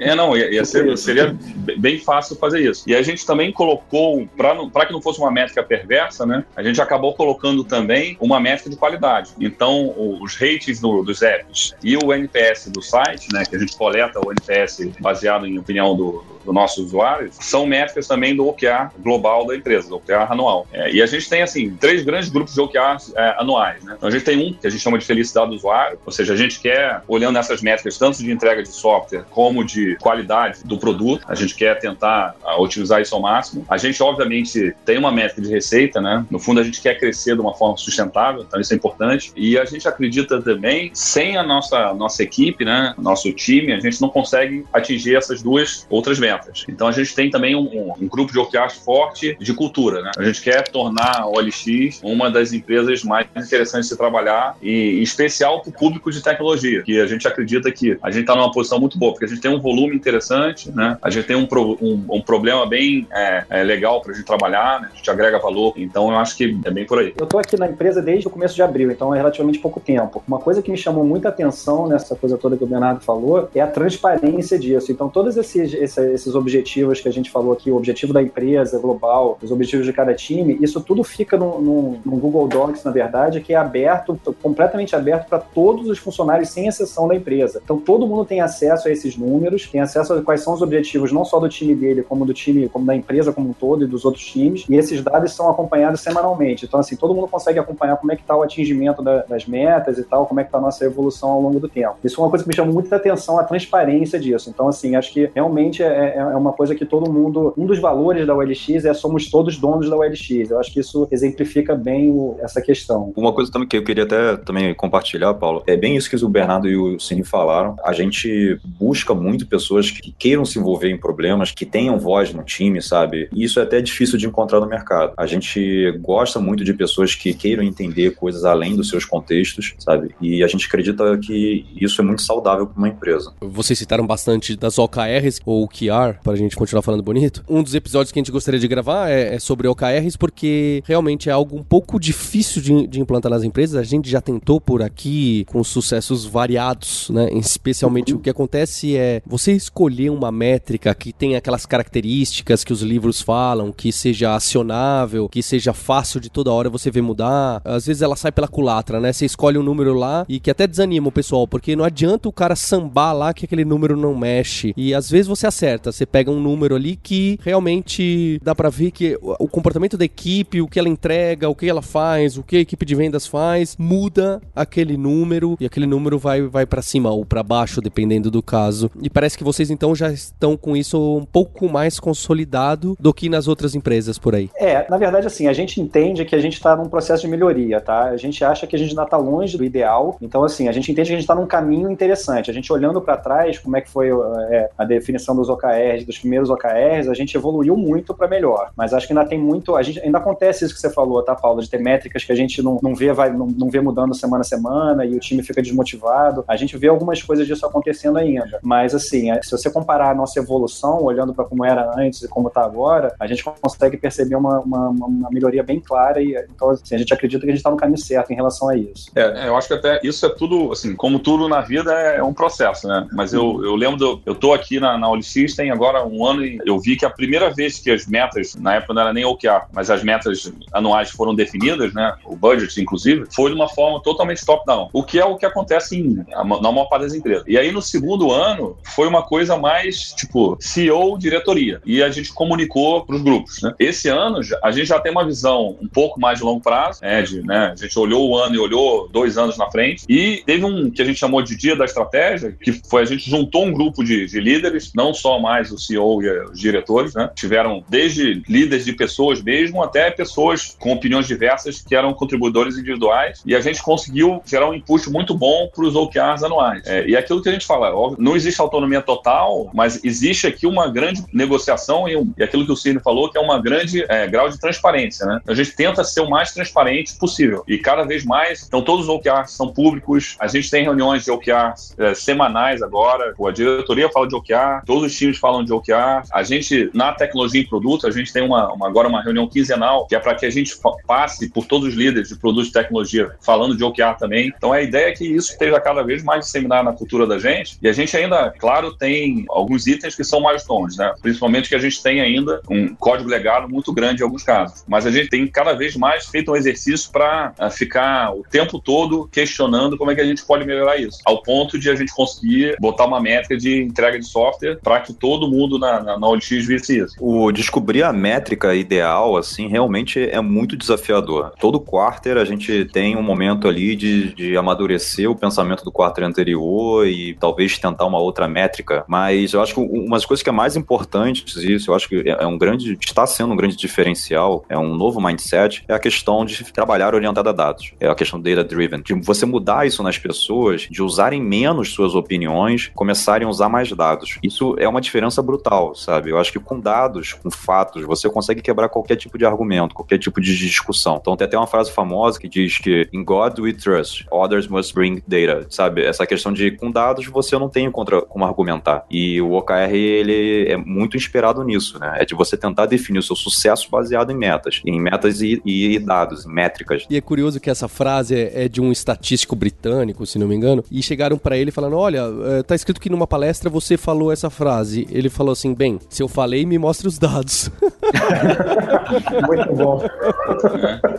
[0.00, 1.36] é, não, ia, ia ser, seria
[1.78, 2.84] bem fácil fazer isso.
[2.86, 6.44] E a gente também colocou, para que não fosse uma métrica perversa, né?
[6.56, 9.32] A gente acabou colocando também uma métrica de qualidade.
[9.40, 13.44] Então, os ratings do, dos apps e o NPS do site, né?
[13.44, 18.08] Que a gente coleta o NPS baseado em opinião do, do nosso usuário, são métricas
[18.08, 20.66] também do OKR global da empresa, do OKR anual.
[20.72, 23.94] É, e a gente tem, assim, três grandes grupos de OKRs é, anuais, né?
[23.98, 26.32] Então, a gente tem um que a gente chama de felicidade do usuário, ou seja,
[26.32, 30.78] a gente quer, olhando essas métricas, tanto de entrega de software como de qualidade do
[30.78, 33.66] produto, a gente quer tentar uh, otimizar isso ao máximo.
[33.68, 36.24] A gente, obviamente, tem uma métrica de receita, né?
[36.30, 39.32] No fundo, a gente quer crescer de uma forma sustentável, então isso é importante.
[39.36, 42.94] E a gente acredita também, sem a nossa, nossa equipe, né?
[42.96, 46.37] Nosso time, a gente não consegue atingir essas duas outras metas.
[46.68, 50.10] Então, a gente tem também um, um, um grupo de OKRs forte de cultura, né?
[50.16, 54.98] A gente quer tornar a OLX uma das empresas mais interessantes de se trabalhar e
[54.98, 58.34] em especial para o público de tecnologia, que a gente acredita que a gente está
[58.34, 60.96] numa posição muito boa, porque a gente tem um volume interessante, né?
[61.02, 64.26] A gente tem um, pro, um, um problema bem é, é legal para a gente
[64.26, 64.90] trabalhar, né?
[64.92, 67.14] a gente agrega valor, então eu acho que é bem por aí.
[67.16, 70.22] Eu estou aqui na empresa desde o começo de abril, então é relativamente pouco tempo.
[70.26, 73.60] Uma coisa que me chamou muita atenção nessa coisa toda que o Bernardo falou é
[73.60, 74.92] a transparência disso.
[74.92, 78.78] Então, todos esses, esses, esses objetivos que a gente falou aqui, o objetivo da empresa
[78.78, 82.90] global, os objetivos de cada time, isso tudo fica no, no, no Google Docs, na
[82.90, 87.60] verdade, que é aberto, completamente aberto para todos os funcionários, sem exceção da empresa.
[87.64, 91.12] Então, todo mundo tem acesso a esses números, tem acesso a quais são os objetivos,
[91.12, 93.86] não só do time dele, como do time, como da empresa como um todo e
[93.86, 96.66] dos outros times, e esses dados são acompanhados semanalmente.
[96.66, 99.98] Então, assim, todo mundo consegue acompanhar como é que está o atingimento da, das metas
[99.98, 101.96] e tal, como é que está a nossa evolução ao longo do tempo.
[102.02, 104.50] Isso é uma coisa que me chama muita atenção, a transparência disso.
[104.50, 107.78] Então, assim, acho que realmente é, é, é uma coisa que todo mundo, um dos
[107.78, 110.50] valores da OLX é somos todos donos da OLX.
[110.50, 113.12] Eu acho que isso exemplifica bem o, essa questão.
[113.16, 116.28] Uma coisa também que eu queria até também compartilhar, Paulo, é bem isso que o
[116.28, 117.76] Bernardo e o Cine falaram.
[117.84, 122.42] A gente busca muito pessoas que queiram se envolver em problemas, que tenham voz no
[122.42, 123.28] time, sabe?
[123.32, 125.12] E isso é até difícil de encontrar no mercado.
[125.16, 130.14] A gente gosta muito de pessoas que queiram entender coisas além dos seus contextos, sabe?
[130.20, 133.32] E a gente acredita que isso é muito saudável para uma empresa.
[133.40, 135.68] Vocês citaram bastante das OKRs ou
[135.98, 137.44] OKR, para a gente continuar falando bonito.
[137.48, 141.28] Um dos episódios que a gente gostaria de gravar é, é sobre OKRs, porque realmente
[141.28, 143.76] é algo um pouco difícil de, de implantar nas empresas.
[143.76, 147.28] A gente já tentou por aqui com sucessos variados, né?
[147.32, 152.82] Especialmente o que acontece é você escolher uma métrica que tem aquelas características que os
[152.82, 157.60] livros falam, que seja acionável, que seja fácil de toda hora você ver mudar.
[157.64, 159.12] Às vezes ela sai pela culatra, né?
[159.12, 162.32] Você escolhe um número lá e que até desanima o pessoal, porque não adianta o
[162.32, 164.72] cara sambar lá que aquele número não mexe.
[164.76, 168.90] E às vezes você acerta, você pega um número ali que realmente dá para ver
[168.90, 172.56] que o comportamento da equipe, o que ela entrega, o que ela faz, o que
[172.56, 177.10] a equipe de vendas faz, muda aquele número e aquele número vai, vai para cima
[177.10, 178.90] ou para baixo, dependendo do caso.
[179.00, 183.28] E parece que vocês então já estão com isso um pouco mais consolidado do que
[183.28, 184.50] nas outras empresas por aí.
[184.56, 187.80] É, na verdade, assim, a gente entende que a gente está num processo de melhoria,
[187.80, 188.04] tá?
[188.04, 190.16] A gente acha que a gente ainda está longe do ideal.
[190.20, 192.50] Então, assim, a gente entende que a gente está num caminho interessante.
[192.50, 194.10] A gente olhando para trás, como é que foi
[194.50, 198.70] é, a definição dos OKRs, dos primeiros OKRs, a gente evoluiu muito para melhor.
[198.76, 199.76] Mas acho que ainda tem muito.
[199.76, 201.60] A gente ainda acontece isso que você falou, tá, Paulo?
[201.60, 204.42] De ter métricas que a gente não, não vê, vai, não, não vê mudando semana
[204.42, 206.44] a semana e o time fica desmotivado.
[206.48, 208.58] A gente vê algumas coisas disso acontecendo ainda.
[208.62, 212.28] Mas, assim, é, se você comparar a nossa evolução, olhando para como era antes e
[212.28, 216.70] como está agora, a gente consegue perceber uma, uma, uma, melhoria bem clara e então
[216.70, 219.10] assim, a gente acredita que a gente está no caminho certo em relação a isso.
[219.14, 222.32] É, eu acho que até isso é tudo, assim, como tudo na vida é um
[222.32, 223.06] processo, né?
[223.12, 226.44] Mas eu, eu lembro, do, eu tô aqui na, na OLX tem agora um ano
[226.44, 229.24] e eu vi que a primeira vez que as metas, na época não era nem
[229.24, 232.16] OKR, mas as metas anuais foram definidas, né?
[232.24, 234.88] O budget, inclusive, foi de uma forma totalmente top-down.
[234.92, 237.44] O que é o que acontece em, na maior parte das empresas.
[237.46, 241.80] E aí no segundo ano foi uma coisa mais tipo CEO, diretoria.
[241.84, 243.74] E a gente comunicou para os grupos, né?
[243.78, 247.22] Esse ano a gente já tem uma visão um pouco mais de longo prazo, né?
[247.22, 247.72] De, né?
[247.72, 250.04] A gente olhou o ano e olhou dois anos na frente.
[250.08, 253.28] E teve um que a gente chamou de dia da estratégia, que foi a gente
[253.28, 257.30] juntou um grupo de, de líderes, não só mais o CEO e os diretores, né?
[257.34, 263.42] Tiveram desde líderes de pessoas mesmo até pessoas com opiniões diversas que eram contribuidores individuais.
[263.44, 266.86] E a gente conseguiu gerar um input muito bom para os OKRs anuais.
[266.86, 270.66] É, e aquilo que a gente fala, óbvio, não existe autonomia total, mas existe aqui
[270.66, 274.26] uma grande negociação e, e aquilo que o Ciro falou, que é uma grande é,
[274.26, 275.40] grau de transparência, né?
[275.46, 277.64] A gente tenta ser o mais transparente possível.
[277.66, 281.30] E cada vez mais, então todos os OKRs são públicos, a gente tem reuniões de
[281.30, 286.22] OKRs é, semanais agora, a diretoria fala de OKR, todos os times falam de OKR,
[286.32, 290.06] a gente, na tecnologia em produto, a gente tem uma, uma agora uma reunião quinzenal,
[290.06, 290.74] que é para que a gente
[291.06, 294.52] passe por todos os líderes de produtos de tecnologia falando de OKR também.
[294.56, 297.78] Então a ideia é que isso esteja cada vez mais disseminado na cultura da gente,
[297.80, 301.12] e a gente ainda, claro, tem alguns itens que são milestones, né?
[301.20, 304.84] Principalmente que a gente tem ainda um código legado muito grande em alguns casos.
[304.86, 308.78] Mas a gente tem cada vez mais feito um exercício para uh, ficar o tempo
[308.78, 312.12] todo questionando como é que a gente pode melhorar isso, ao ponto de a gente
[312.12, 316.26] conseguir botar uma métrica de entrega de software para que todo mundo na, na, na
[316.26, 317.14] OLX visse isso.
[317.20, 321.52] O descobrir a métrica ideal, assim, realmente é muito desafiador.
[321.60, 326.24] Todo quarter a gente tem um momento ali de, de amadurecer o pensamento do quarter
[326.24, 330.52] anterior e talvez tentar uma outra métrica, mas eu acho que umas coisas que é
[330.52, 334.78] mais importante isso, eu acho que é um grande, está sendo um grande diferencial, é
[334.78, 338.64] um novo mindset, é a questão de trabalhar orientado a dados, é a questão data
[338.64, 343.68] driven, de você mudar isso nas pessoas, de usarem menos suas opiniões, começarem a usar
[343.68, 344.38] mais dados.
[344.42, 346.30] Isso é uma diferença brutal, sabe?
[346.30, 350.18] Eu acho que com dados, com fatos, você consegue quebrar qualquer tipo de argumento, qualquer
[350.18, 351.18] tipo de discussão.
[351.20, 354.94] Então tem até uma frase famosa que diz que in God we trust, others must
[354.94, 356.04] bring data, sabe?
[356.04, 359.04] Essa questão de com dados você não tem contra como argumentar.
[359.10, 362.16] E o OKR ele é muito inspirado nisso, né?
[362.20, 365.98] É de você tentar definir o seu sucesso baseado em metas, em metas e, e
[365.98, 367.06] dados, em métricas.
[367.08, 370.54] E é curioso que essa frase é, é de um estatístico britânico, se não me
[370.54, 372.22] engano, e chegaram para ele falando: "Olha,
[372.58, 375.07] é, tá escrito que numa palestra você falou essa frase".
[375.10, 377.70] Ele falou assim: "Bem, se eu falei, me mostre os dados".
[379.46, 380.02] Muito bom.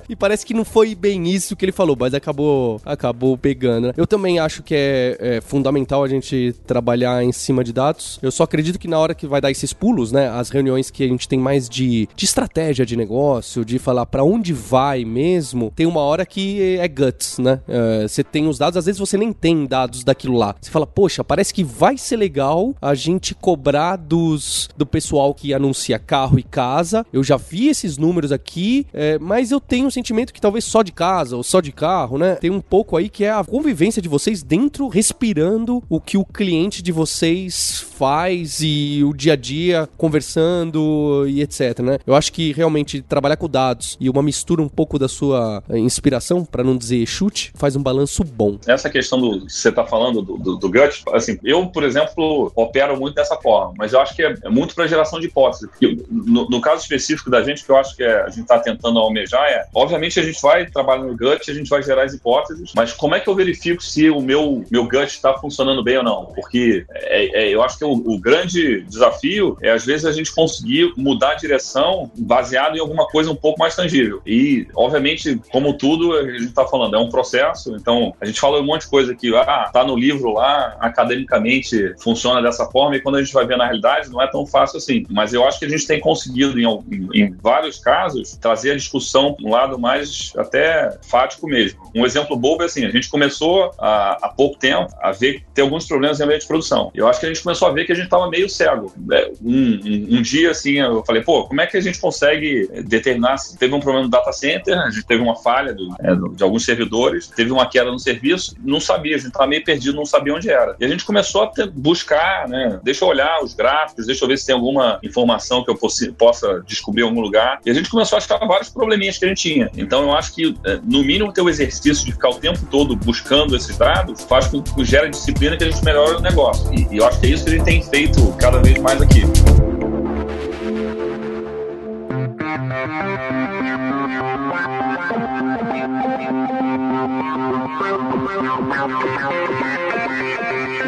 [0.08, 3.88] e parece que não foi bem isso que ele falou, mas acabou acabou pegando.
[3.88, 3.94] Né?
[3.96, 8.20] Eu também acho que é, é fundamental a gente trabalhar em cima de dados.
[8.22, 11.04] Eu só acredito que na hora que vai dar esses pulos, né, as reuniões que
[11.04, 15.72] a gente tem mais de, de estratégia de negócio, de falar para onde vai mesmo,
[15.76, 17.60] tem uma hora que é guts, né?
[17.68, 20.56] É, você tem os dados, às vezes você nem tem dados daquilo lá.
[20.60, 25.54] Você fala, poxa, parece que vai ser legal a gente cobrar dos do pessoal que
[25.54, 27.06] anuncia carro e casa.
[27.12, 30.82] Eu já vi esses números aqui, é, mas eu tenho um sentimento que talvez só
[30.82, 32.36] de casa ou só de carro, né?
[32.36, 36.26] Tem um pouco aí que é a convivência de vocês dentro, respirando o que o
[36.26, 42.00] cliente de vocês faz e o dia a dia conversando e etc, né?
[42.06, 46.46] Eu acho que realmente trabalhar com dados e uma mistura um pouco da sua inspiração,
[46.46, 48.58] para não dizer chute, faz um balanço bom.
[48.68, 52.52] Essa questão do que você tá falando do, do, do, gut, assim, eu, por exemplo,
[52.56, 55.70] opero muito dessa forma, mas eu acho que é, é muito para geração de hipóteses.
[56.10, 59.00] No, no, caso específico da gente, que eu acho que é, a gente está tentando
[59.00, 62.72] almejar é, obviamente a gente vai trabalhar no gut, a gente vai gerar as hipóteses,
[62.76, 66.04] mas como é que eu verifico se o meu, meu gut está funcionando bem ou
[66.04, 66.26] não?
[66.26, 70.34] Porque é, é, eu acho que o, o, grande desafio é, às vezes, a gente
[70.34, 74.22] conseguir mudar a direção baseado em alguma coisa um pouco mais tangível.
[74.26, 78.60] E, obviamente, como tudo, a gente está falando, é um processo, então a gente fala
[78.60, 83.02] um monte de coisa que, ah, tá no livro lá, academicamente funciona dessa forma, e
[83.02, 85.06] quando a gente vai ver na realidade, não é tão fácil assim.
[85.10, 86.66] Mas eu acho que a gente tem conseguido, em,
[87.14, 91.80] em, vários casos, trazer a discussão para um lado mais até fático mesmo.
[91.96, 95.46] Um exemplo bobo é assim, a gente começou há, há pouco tempo a ver que
[95.54, 96.92] tem alguns problemas em ambiente de produção.
[96.94, 98.92] Eu acho que a gente começou a ver que a gente estava meio cego.
[99.12, 102.68] É, um, um, um, dia, assim, eu falei, pô, como é que a gente consegue
[102.86, 106.16] determinar se teve um problema no data center, a gente teve uma falha do, é,
[106.36, 109.96] de alguns servidores, teve uma queda no serviço, não sabia, a gente estava meio perdido,
[109.96, 110.76] não sabia onde era.
[110.80, 114.28] E a gente começou a ter, buscar, né, deixa eu olhar os gráficos, deixa eu
[114.28, 115.78] ver se tem alguma informação que eu
[116.18, 117.60] possa descobrir em algum lugar.
[117.66, 119.70] E a gente começou a achar vários probleminhas que a gente tinha.
[119.78, 122.96] Então eu acho que, é, no mínimo, ter o exercício de ficar o tempo todo
[122.96, 126.74] buscando esses dados faz com que gere disciplina que a gente melhore o negócio.
[126.74, 129.02] E, e eu acho que é isso que a gente tem feito cada vez mais
[129.02, 129.24] aqui.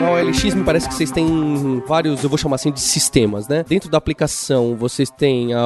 [0.02, 3.64] Na OLX me parece que vocês têm vários, eu vou chamar assim, de sistemas, né?
[3.68, 5.60] Dentro da aplicação, vocês têm a,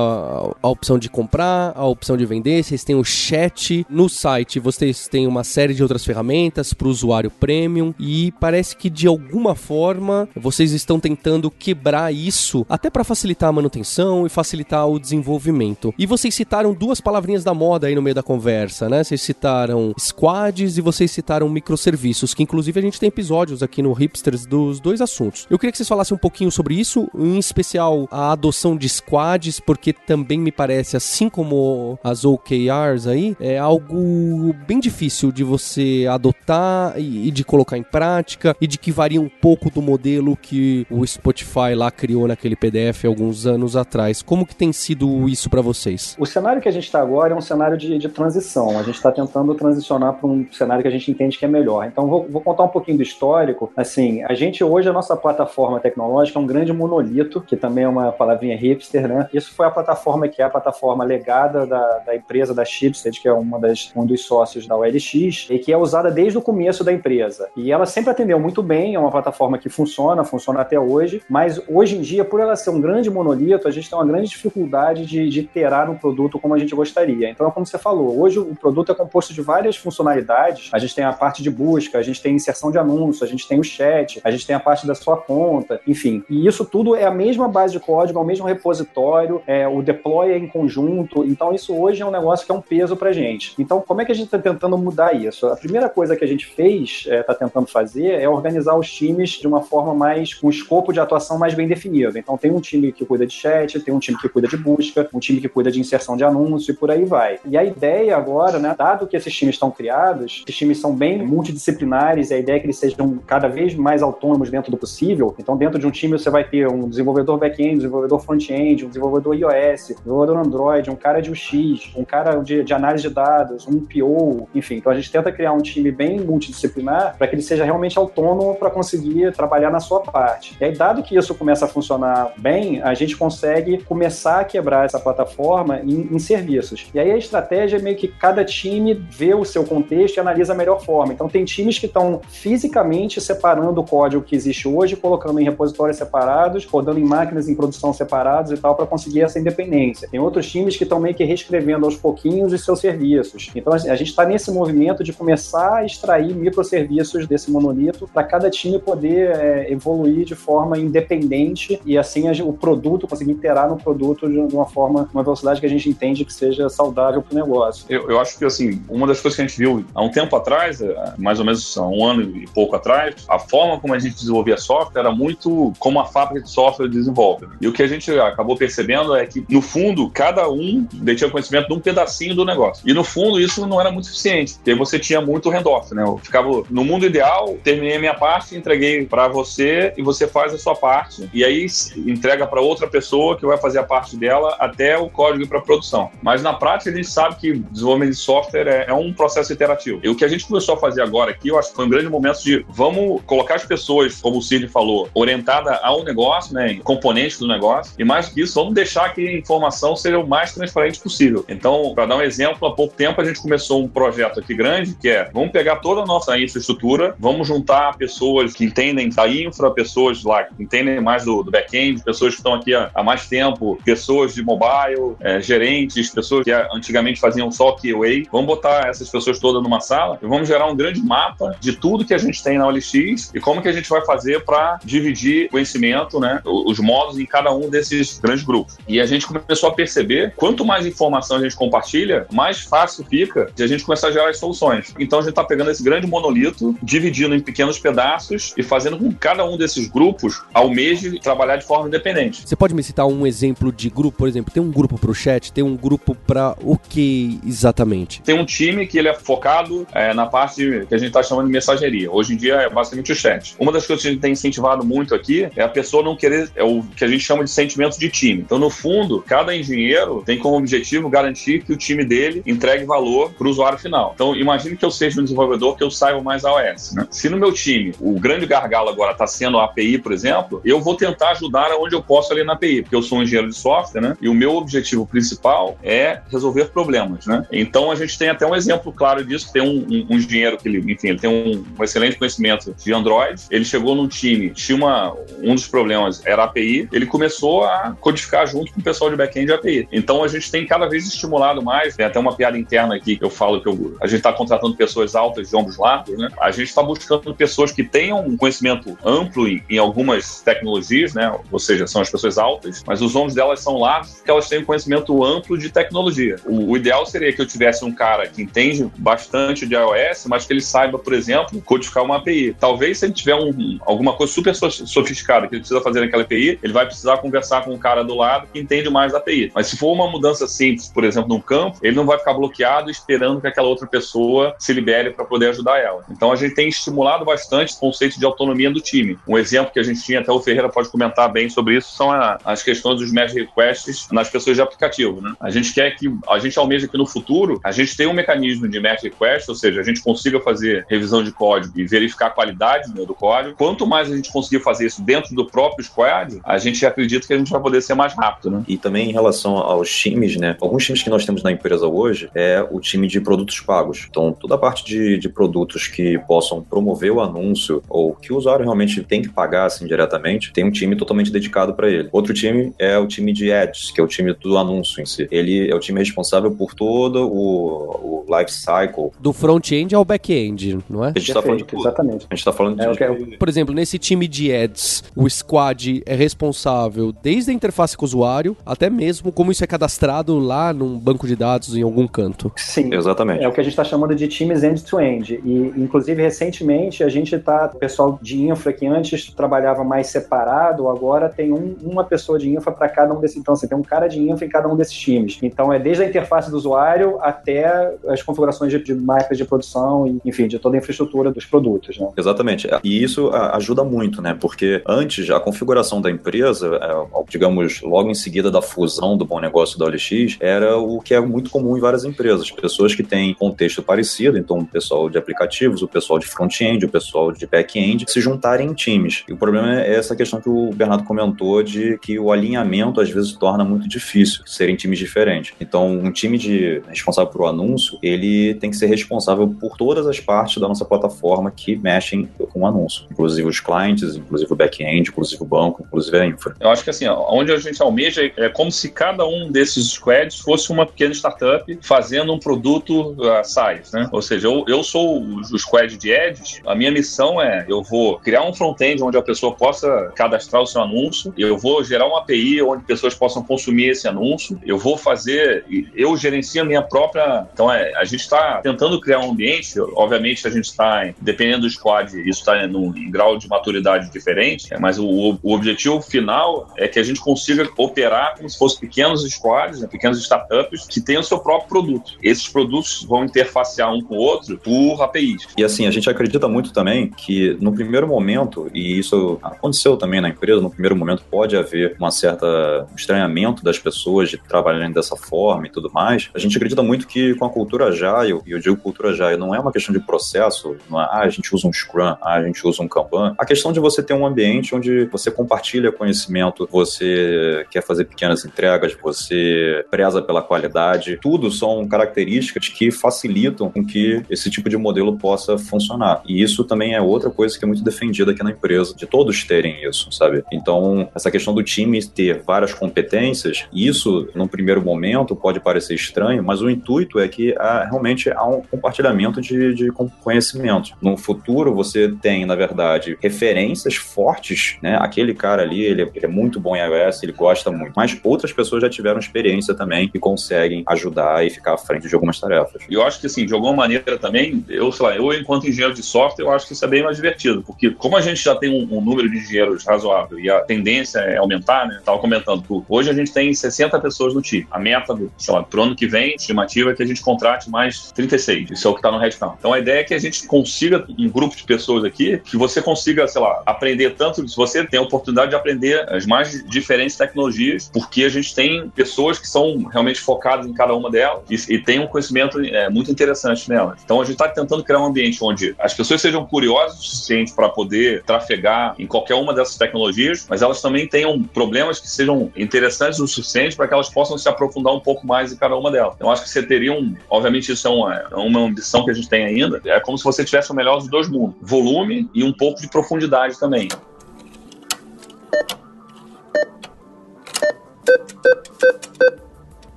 [0.62, 3.88] a opção de comprar, a opção de vender, vocês têm o chat.
[3.90, 8.76] No site, vocês têm uma série de outras ferramentas para o usuário premium e parece
[8.76, 14.30] que de alguma forma vocês estão tentando quebrar isso até para facilitar a manutenção e
[14.30, 15.94] facilitar o desenvolvimento.
[15.98, 19.02] E vocês citaram duas palavrinhas da moda aí no meio da conversa, né?
[19.02, 23.94] Vocês citaram squads e vocês citaram microserviços, que inclusive a gente tem episódios aqui no
[24.32, 25.46] Dos dois assuntos.
[25.50, 29.60] Eu queria que vocês falassem um pouquinho sobre isso, em especial a adoção de squads,
[29.60, 36.06] porque também me parece, assim como as OKRs aí, é algo bem difícil de você
[36.10, 40.88] adotar e, de colocar em prática e de que varia um pouco do modelo que
[40.90, 44.22] o Spotify lá criou naquele PDF alguns anos atrás.
[44.22, 46.16] Como que tem sido isso para vocês?
[46.20, 48.78] O cenário que a gente está agora é um cenário de, de transição.
[48.80, 51.86] A gente está tentando transicionar para um cenário que a gente entende que é melhor.
[51.86, 53.72] Então, vou, vou contar um pouquinho do histórico.
[53.76, 57.88] Assim, a gente hoje, a nossa plataforma tecnológica é um grande monolito, que também é
[57.88, 59.30] uma palavrinha hipster, né?
[59.34, 63.28] Isso foi a plataforma que é a plataforma legada da, da empresa da Chipstead, que
[63.28, 66.84] é uma das, um dos sócios da OLX, e que é usada desde o começo
[66.84, 67.50] da empresa.
[67.56, 71.62] E ela sempre atendeu muito bem, é uma plataforma que funciona, funciona até hoje, mas
[71.68, 75.06] hoje em dia, por ela ser um grande monolito, a gente tem uma grande dificuldade
[75.06, 77.30] de, de iterar um produto como a gente gostaria.
[77.30, 80.70] Então, como você falou, hoje o produto é composto de várias funcionalidades.
[80.74, 83.48] A gente tem a parte de busca, a gente tem inserção de anúncios, a gente
[83.48, 86.24] tem o chat, a gente tem a parte da sua conta, enfim.
[86.30, 89.82] E isso tudo é a mesma base de código, é o mesmo repositório, é, o
[89.82, 91.24] deploy é em conjunto.
[91.26, 93.54] Então, isso hoje é um negócio que é um peso pra gente.
[93.60, 95.48] Então, como é que a gente está tentando mudar isso?
[95.48, 99.32] A primeira coisa que a gente fez, está é, tentando fazer, é organizar os times
[99.32, 102.18] de uma forma mais, com um escopo de atuação mais bem definido.
[102.18, 105.10] Então, tem um time que cuida de chat, tem um time que cuida de busca,
[105.14, 107.40] um time que cuida de inserção de anúncio e por aí vai.
[107.46, 111.26] E a ideia agora, né, dado que esses times estão criados, esses times são bem
[111.26, 115.34] multidisciplinares, a ideia é que eles sejam cada vez mais mais autônomos dentro do possível.
[115.40, 118.90] Então, dentro de um time, você vai ter um desenvolvedor back-end, um desenvolvedor front-end, um
[118.90, 123.14] desenvolvedor iOS, um desenvolvedor Android, um cara de UX, um cara de, de análise de
[123.14, 124.76] dados, um PO, enfim.
[124.76, 128.56] Então, a gente tenta criar um time bem multidisciplinar para que ele seja realmente autônomo
[128.56, 130.58] para conseguir trabalhar na sua parte.
[130.60, 134.86] E aí, dado que isso começa a funcionar bem, a gente consegue começar a quebrar
[134.86, 136.88] essa plataforma em, em serviços.
[136.94, 140.52] E aí, a estratégia é meio que cada time vê o seu contexto e analisa
[140.52, 141.14] a melhor forma.
[141.14, 146.66] Então, tem times que estão fisicamente separando código que existe hoje, colocando em repositórios separados,
[146.66, 150.08] rodando em máquinas em produção separados e tal, para conseguir essa independência.
[150.10, 153.52] Tem outros times que estão meio que reescrevendo aos pouquinhos os seus serviços.
[153.56, 158.50] Então a gente está nesse movimento de começar a extrair microserviços desse monolito para cada
[158.50, 164.28] time poder é, evoluir de forma independente e assim o produto, conseguir interar no produto
[164.28, 167.86] de uma forma, uma velocidade que a gente entende que seja saudável para o negócio.
[167.88, 170.36] Eu, eu acho que assim, uma das coisas que a gente viu há um tempo
[170.36, 173.94] atrás, é, mais ou menos há um ano e pouco atrás, a forma forma como
[173.94, 177.48] a gente desenvolvia software era muito como a fábrica de software desenvolve.
[177.60, 181.68] E o que a gente acabou percebendo é que, no fundo, cada um detinha conhecimento
[181.68, 182.84] de um pedacinho do negócio.
[182.88, 186.04] E, no fundo, isso não era muito suficiente, porque você tinha muito handoff, né?
[186.04, 190.54] Eu ficava, no mundo ideal, terminei a minha parte, entreguei para você e você faz
[190.54, 191.66] a sua parte, e aí
[191.98, 196.12] entrega para outra pessoa que vai fazer a parte dela até o código para produção.
[196.22, 200.00] Mas, na prática, a gente sabe que desenvolvimento de software é, é um processo iterativo.
[200.04, 201.90] E o que a gente começou a fazer agora aqui, eu acho que foi um
[201.90, 206.54] grande momento de vamos colocar colocar as pessoas, como o Cid falou, orientada ao negócio,
[206.54, 210.28] né, componentes do negócio, e mais que isso, vamos deixar que a informação seja o
[210.28, 211.46] mais transparente possível.
[211.48, 214.96] Então, para dar um exemplo, há pouco tempo a gente começou um projeto aqui grande,
[214.96, 219.72] que é, vamos pegar toda a nossa infraestrutura, vamos juntar pessoas que entendem da infra,
[219.72, 223.28] pessoas lá que entendem mais do, do back-end, pessoas que estão aqui há, há, mais
[223.28, 228.28] tempo, pessoas de mobile, é, gerentes, pessoas que antigamente faziam só QA.
[228.32, 232.06] Vamos botar essas pessoas todas numa sala e vamos gerar um grande mapa de tudo
[232.06, 235.50] que a gente tem na OLX e como que a gente vai fazer para dividir
[235.50, 238.76] conhecimento, né, os modos em cada um desses grandes grupos.
[238.88, 243.52] E a gente começou a perceber quanto mais informação a gente compartilha, mais fácil fica
[243.56, 244.96] de a gente começar a gerar as soluções.
[245.00, 249.10] Então a gente está pegando esse grande monolito, dividindo em pequenos pedaços e fazendo com
[249.10, 252.42] que cada um desses grupos almeje trabalhar de forma independente.
[252.48, 255.14] Você pode me citar um exemplo de grupo, por exemplo, tem um grupo para o
[255.14, 258.24] chat, tem um grupo para o que exatamente?
[258.24, 261.46] Tem um time que ele é focado é, na parte que a gente está chamando
[261.46, 262.12] de mensageria.
[262.12, 263.35] Hoje em dia é basicamente o chat.
[263.60, 266.50] Uma das coisas que a gente tem incentivado muito aqui é a pessoa não querer,
[266.56, 268.42] é o que a gente chama de sentimento de time.
[268.42, 273.32] Então, no fundo, cada engenheiro tem como objetivo garantir que o time dele entregue valor
[273.34, 274.12] para o usuário final.
[274.16, 276.94] Então, imagine que eu seja um desenvolvedor que eu saiba mais iOS.
[276.94, 277.08] Né?
[277.12, 280.82] Se no meu time o grande gargalo agora está sendo a API, por exemplo, eu
[280.82, 283.56] vou tentar ajudar onde eu posso ali na API, porque eu sou um engenheiro de
[283.56, 284.18] software, né?
[284.22, 287.46] E o meu objetivo principal é resolver problemas, né?
[287.52, 290.68] Então, a gente tem até um exemplo claro disso, tem um, um, um engenheiro que
[290.68, 294.78] ele, enfim, ele tem um, um, excelente conhecimento de Android, ele chegou num time, tinha
[294.78, 299.10] uma, um dos problemas era a API, ele começou a codificar junto com o pessoal
[299.10, 299.88] de back-end API.
[299.92, 303.24] Então, a gente tem cada vez estimulado mais, tem até uma piada interna aqui que
[303.24, 306.30] eu falo que eu, a gente está contratando pessoas altas de ombros largos, né?
[306.40, 311.34] A gente está buscando pessoas que tenham um conhecimento amplo em, em, algumas tecnologias, né?
[311.52, 314.60] Ou seja, são as pessoas altas, mas os ombros delas são largos porque elas têm
[314.60, 316.38] um conhecimento amplo de tecnologia.
[316.46, 320.46] O, o ideal seria que eu tivesse um cara que entende bastante de iOS, mas
[320.46, 322.56] que ele saiba, por exemplo, codificar uma API.
[322.60, 326.60] Talvez se ele tiver um, alguma coisa super sofisticada que ele precisa fazer naquela API,
[326.62, 329.52] ele vai precisar conversar com o cara do lado que entende mais da API.
[329.54, 332.90] Mas se for uma mudança simples, por exemplo, num campo, ele não vai ficar bloqueado
[332.90, 336.04] esperando que aquela outra pessoa se libere para poder ajudar ela.
[336.10, 339.18] Então a gente tem estimulado bastante o conceito de autonomia do time.
[339.28, 342.12] Um exemplo que a gente tinha, até o Ferreira pode comentar bem sobre isso, são
[342.12, 345.22] a, as questões dos merge requests nas pessoas de aplicativo.
[345.22, 345.34] Né?
[345.40, 348.68] A gente quer que, a gente almeja que no futuro, a gente tenha um mecanismo
[348.68, 352.30] de merge request, ou seja, a gente consiga fazer revisão de código e verificar a
[352.30, 353.56] qualidade né, do código.
[353.58, 357.34] Quanto mais a gente conseguir fazer isso dentro do próprio squad, a gente acredita que
[357.34, 358.50] a gente vai poder ser mais rápido.
[358.50, 358.64] Né?
[358.68, 360.56] E também em relação aos times, né?
[360.60, 364.08] Alguns times que nós temos na empresa hoje é o time de produtos pagos.
[364.10, 368.38] Então, toda a parte de, de produtos que possam promover o anúncio ou que o
[368.38, 372.10] usuário realmente tem que pagar assim diretamente, tem um time totalmente dedicado para ele.
[372.12, 375.28] Outro time é o time de ads, que é o time do anúncio em si.
[375.32, 379.12] Ele é o time responsável por todo o, o life cycle.
[379.20, 381.10] Do front-end ao back-end, não é?
[381.16, 381.82] A gente está falando de tudo.
[381.82, 382.26] Exatamente.
[382.30, 383.38] A gente está falando é.
[383.38, 388.08] Por exemplo, nesse time de ads, o squad é responsável desde a interface com o
[388.08, 392.52] usuário até mesmo como isso é cadastrado lá num banco de dados em algum canto.
[392.56, 392.94] Sim.
[392.94, 393.44] Exatamente.
[393.44, 395.36] É o que a gente está chamando de times end-to-end.
[395.36, 395.42] -end.
[395.44, 400.88] E, inclusive, recentemente, a gente está, o pessoal de infra que antes trabalhava mais separado,
[400.88, 403.38] agora tem um, uma pessoa de infra para cada um desses.
[403.38, 405.40] Então, assim, tem um cara de infra em cada um desses times.
[405.42, 410.08] Então, é desde a interface do usuário até as configurações de, de máquinas de produção,
[410.08, 411.98] e, enfim, de toda a infraestrutura dos produtos.
[412.00, 412.08] Né?
[412.18, 412.68] Exatamente.
[412.84, 414.36] E isso ajuda muito, né?
[414.40, 419.40] Porque antes, a configuração da empresa, é, digamos, logo em seguida da fusão do bom
[419.40, 422.52] negócio da OLX, era o que é muito comum em várias empresas.
[422.52, 426.90] Pessoas que têm contexto parecido, então o pessoal de aplicativos, o pessoal de front-end, o
[426.90, 429.24] pessoal de back-end, se juntarem em times.
[429.28, 433.10] E o problema é essa questão que o Bernardo comentou de que o alinhamento às
[433.10, 435.54] vezes torna muito difícil serem times diferentes.
[435.60, 440.08] Então, um time de responsável por o anúncio, ele tem que ser responsável por todas
[440.08, 444.56] as partes da nossa plataforma que mexem com o anúncio, inclusive os clientes, inclusive o
[444.56, 446.56] back-end, inclusive o banco, inclusive a infra.
[446.60, 450.40] Eu acho que assim, onde a gente almeja é como se cada um desses squads
[450.40, 454.10] fosse uma pequena startup fazendo um produto uh, SaaS, né?
[454.12, 458.20] Ou seja, eu, eu sou o squad de Edge, a minha missão é, eu vou
[458.20, 462.20] criar um front-end onde a pessoa possa cadastrar o seu anúncio, eu vou gerar uma
[462.20, 467.48] API onde pessoas possam consumir esse anúncio, eu vou fazer, eu gerencio a minha própria,
[467.54, 471.70] então é, a gente está tentando criar um ambiente, obviamente a gente está, dependendo do
[471.70, 477.00] squad, isso está num grau de maturidade diferente, mas o, o objetivo final é que
[477.00, 481.24] a gente consiga operar como se fossem pequenos squads, né, pequenas startups que tenham o
[481.24, 482.14] seu próprio produto.
[482.22, 485.48] Esses produtos vão interfacear um com o outro por APIs.
[485.58, 490.22] E assim, a gente acredita muito também que no primeiro momento, e isso aconteceu também
[490.22, 495.16] na empresa, no primeiro momento pode haver uma certa estranhamento das pessoas de trabalharem dessa
[495.16, 496.30] forma e tudo mais.
[496.34, 499.54] A gente acredita muito que com a cultura Agile, e eu digo cultura Agile, não
[499.54, 502.66] é uma questão de processo, não é, ah, a gente usa um Scrum, ah, gente
[502.66, 507.66] usa um Kanban, a questão de você ter um ambiente onde você compartilha conhecimento, você
[507.70, 514.24] quer fazer pequenas entregas, você preza pela qualidade, tudo são características que facilitam com que
[514.30, 516.22] esse tipo de modelo possa funcionar.
[516.28, 519.44] E isso também é outra coisa que é muito defendida aqui na empresa, de todos
[519.44, 520.44] terem isso, sabe?
[520.52, 526.44] Então, essa questão do time ter várias competências, isso, num primeiro momento, pode parecer estranho,
[526.44, 529.92] mas o intuito é que há, realmente há um compartilhamento de, de
[530.24, 530.92] conhecimento.
[531.02, 534.98] No futuro, você tem, na verdade, referências fortes, né?
[535.00, 538.18] Aquele cara ali, ele, é, ele é muito bom em iOS, ele gosta muito, mas
[538.24, 542.40] outras pessoas já tiveram experiência também e conseguem ajudar e ficar à frente de algumas
[542.40, 542.84] tarefas.
[542.90, 545.94] E eu acho que, assim, de alguma maneira também, eu, sei lá, eu, enquanto engenheiro
[545.94, 548.56] de software, eu acho que isso é bem mais divertido, porque como a gente já
[548.56, 552.02] tem um, um número de engenheiros razoável e a tendência é aumentar, né?
[552.04, 554.68] Tava comentando hoje a gente tem 60 pessoas no time.
[554.72, 557.70] A meta, do, sei lá, pro ano que vem, estimativa é que a gente contrate
[557.70, 558.72] mais 36.
[558.72, 559.56] Isso é o que está no headcount.
[559.60, 562.82] Então a ideia é que a gente consiga, um grupo de pessoas aqui, que você
[562.82, 567.16] consiga, sei lá, aprender tanto, se você tem a oportunidade de aprender as mais diferentes
[567.16, 571.76] tecnologias, porque a gente tem pessoas que são realmente focadas em cada uma delas e,
[571.76, 574.00] e tem um conhecimento é, muito interessante nelas.
[574.04, 577.54] Então a gente está tentando criar um ambiente onde as pessoas sejam curiosas o suficiente
[577.54, 582.52] para poder trafegar em qualquer uma dessas tecnologias, mas elas também tenham problemas que sejam
[582.56, 585.92] interessantes o suficiente para que elas possam se aprofundar um pouco mais em cada uma
[585.92, 586.14] delas.
[586.16, 589.14] Então acho que você teria um, obviamente isso é uma, é uma ambição que a
[589.14, 592.44] gente tem ainda, é como se você tivesse o melhor dos dois mundos, volume e
[592.44, 593.88] um pouco de profundidade também.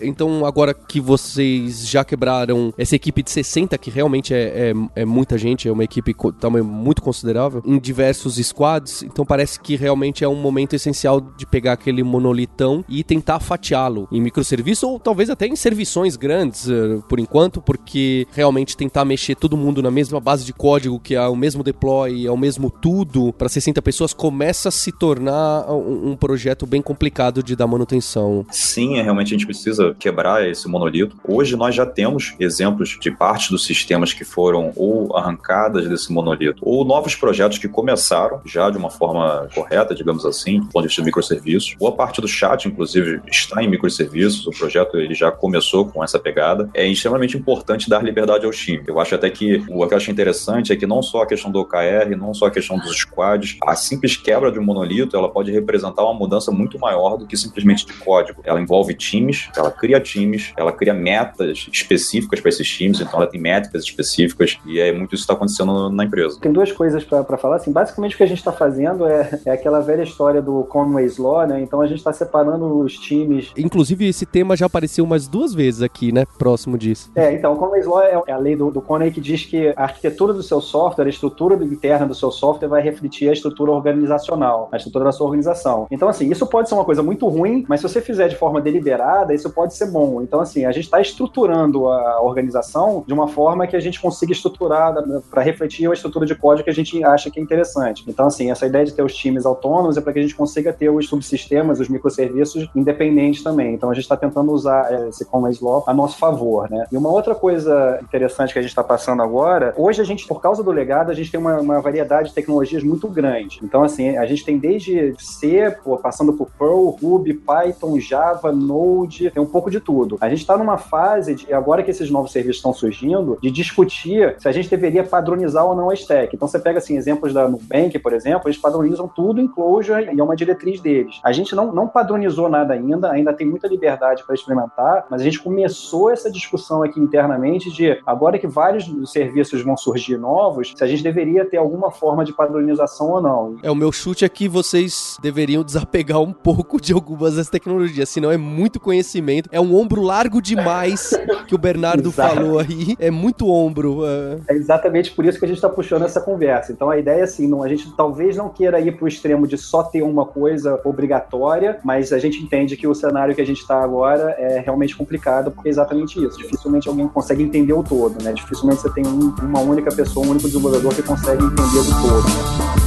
[0.00, 5.04] Então, agora que vocês já quebraram essa equipe de 60, que realmente é, é, é
[5.04, 9.76] muita gente, é uma equipe de tamanho muito considerável, em diversos squads, então parece que
[9.76, 14.98] realmente é um momento essencial de pegar aquele monolitão e tentar fatiá-lo em microserviços ou
[14.98, 19.90] talvez até em servições grandes, uh, por enquanto, porque realmente tentar mexer todo mundo na
[19.90, 23.80] mesma base de código, que é o mesmo deploy, é o mesmo tudo, para 60
[23.82, 28.44] pessoas, começa a se tornar um, um projeto bem complicado de dar manutenção.
[28.50, 31.16] Sim, é, realmente a gente precisa quebrar esse monolito.
[31.26, 36.60] Hoje nós já temos exemplos de parte dos sistemas que foram ou arrancadas desse monolito,
[36.62, 40.88] ou novos projetos que começaram já de uma forma correta, digamos assim, do ponto de
[40.88, 41.74] vista de microserviços.
[41.78, 44.46] Boa parte do chat, inclusive, está em microserviços.
[44.46, 46.68] O projeto ele já começou com essa pegada.
[46.74, 48.82] É extremamente importante dar liberdade ao time.
[48.86, 51.50] Eu acho até que o que eu acho interessante é que não só a questão
[51.50, 55.28] do OKR, não só a questão dos squads, a simples quebra de um monolito, ela
[55.28, 58.40] pode representar uma mudança muito maior do que simplesmente de código.
[58.44, 63.28] Ela envolve times, ela cria times, ela cria metas específicas para esses times, então ela
[63.28, 66.38] tem métricas específicas e é muito isso que está acontecendo na empresa.
[66.40, 69.50] Tem duas coisas para falar, assim, basicamente o que a gente está fazendo é, é
[69.50, 71.60] aquela velha história do Conway's Law, né?
[71.60, 73.52] Então a gente está separando os times.
[73.56, 76.24] Inclusive esse tema já apareceu umas duas vezes aqui, né?
[76.38, 77.10] Próximo disso.
[77.14, 79.68] É, então o Conway's Law é, é a lei do, do Conway que diz que
[79.76, 83.70] a arquitetura do seu software, a estrutura interna do seu software vai refletir a estrutura
[83.70, 85.86] organizacional, a estrutura da sua organização.
[85.90, 88.60] Então assim, isso pode ser uma coisa muito ruim, mas se você fizer de forma
[88.60, 90.22] deliberada, isso pode ser bom.
[90.22, 94.32] Então, assim, a gente está estruturando a organização de uma forma que a gente consiga
[94.32, 94.94] estruturar
[95.30, 98.04] para refletir a estrutura de código que a gente acha que é interessante.
[98.06, 100.72] Então, assim, essa ideia de ter os times autônomos é para que a gente consiga
[100.72, 103.74] ter os subsistemas, os microserviços independentes também.
[103.74, 106.86] Então, a gente está tentando usar é, esse Commons Law a nosso favor, né?
[106.90, 110.40] E uma outra coisa interessante que a gente está passando agora, hoje a gente, por
[110.40, 113.60] causa do legado, a gente tem uma, uma variedade de tecnologias muito grande.
[113.62, 119.42] Então, assim, a gente tem desde C, passando por Perl, Ruby, Python, Java, Node, tem
[119.42, 120.18] um pouco de tudo.
[120.20, 124.36] A gente está numa fase, de, agora que esses novos serviços estão surgindo, de discutir
[124.38, 126.36] se a gente deveria padronizar ou não a stack.
[126.36, 130.20] Então você pega assim, exemplos da Nubank, por exemplo, eles padronizam tudo em Clojure e
[130.20, 131.20] é uma diretriz deles.
[131.24, 135.24] A gente não, não padronizou nada ainda, ainda tem muita liberdade para experimentar, mas a
[135.24, 140.84] gente começou essa discussão aqui internamente de agora que vários serviços vão surgir novos, se
[140.84, 143.56] a gente deveria ter alguma forma de padronização ou não.
[143.62, 148.10] É, o meu chute é que vocês deveriam desapegar um pouco de algumas das tecnologias,
[148.10, 151.12] senão é muito conhecimento, é um ombro largo demais
[151.46, 152.96] que o Bernardo falou aí.
[152.98, 154.00] É muito ombro.
[154.00, 154.40] Uh...
[154.48, 156.72] É exatamente por isso que a gente está puxando essa conversa.
[156.72, 159.46] Então a ideia é assim, não, a gente talvez não queira ir para o extremo
[159.46, 163.46] de só ter uma coisa obrigatória, mas a gente entende que o cenário que a
[163.46, 166.38] gente está agora é realmente complicado, porque é exatamente isso.
[166.38, 168.32] Dificilmente alguém consegue entender o todo, né?
[168.32, 172.28] Dificilmente você tem um, uma única pessoa, um único desenvolvedor que consegue entender o todo.
[172.28, 172.86] Né?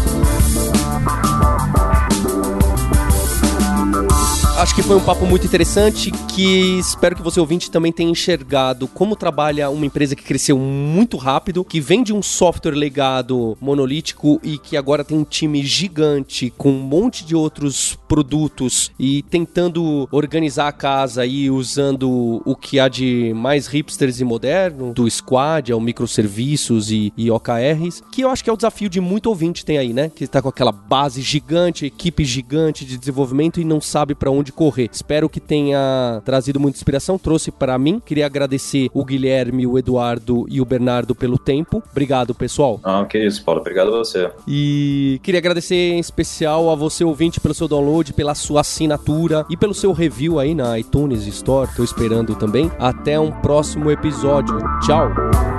[4.60, 8.90] Acho que foi um papo muito interessante que espero que você ouvinte também tenha enxergado
[8.90, 14.58] como trabalha uma empresa que cresceu muito rápido, que vende um software legado monolítico e
[14.58, 20.68] que agora tem um time gigante com um monte de outros produtos e tentando organizar
[20.68, 25.80] a casa aí usando o que há de mais hipsters e moderno, do Squad ao
[25.80, 29.78] microserviços e, e OKRs, que eu acho que é o desafio de muito ouvinte tem
[29.78, 30.12] aí, né?
[30.14, 34.49] Que está com aquela base gigante, equipe gigante de desenvolvimento e não sabe para onde
[34.52, 34.90] correr.
[34.92, 38.02] Espero que tenha trazido muita inspiração, trouxe para mim.
[38.06, 41.84] Queria agradecer o Guilherme, o Eduardo e o Bernardo pelo tempo.
[41.92, 42.80] Obrigado, pessoal.
[42.84, 43.62] Ah, que isso, Paulo.
[43.62, 44.32] Obrigado a você.
[44.48, 49.58] E queria agradecer em especial a você, ouvinte, pelo seu download, pela sua assinatura e
[49.58, 51.70] pelo seu review aí na iTunes Store.
[51.76, 52.72] Tô esperando também.
[52.80, 54.58] Até um próximo episódio.
[54.86, 55.59] Tchau.